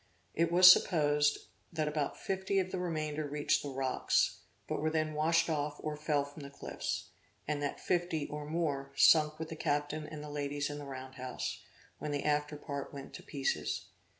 [0.33, 1.37] It was supposed
[1.71, 5.95] that above fifty of the remainder reached the rocks, but were then washed off or
[5.95, 7.11] fell from the cliffs;
[7.47, 11.17] and that fifty, or more, sunk with the captain and the ladies in the round
[11.17, 11.61] house,
[11.99, 13.89] when the after part went to pieces.